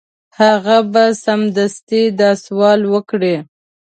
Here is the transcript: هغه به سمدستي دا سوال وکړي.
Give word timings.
هغه 0.39 0.77
به 0.91 1.05
سمدستي 1.25 2.03
دا 2.19 2.31
سوال 2.45 2.79
وکړي. 2.93 3.35